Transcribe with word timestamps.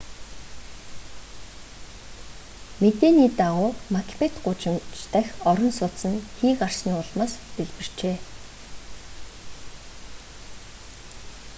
мэдээний 2.81 3.29
дагуу 3.39 3.71
макбет 3.93 4.33
гудамж 4.45 4.97
дахь 5.13 5.33
орон 5.49 5.71
сууц 5.79 5.99
нь 6.11 6.25
хий 6.37 6.53
гарсны 6.61 6.91
улмаас 7.01 7.33
дэлбэрчээ 7.55 8.17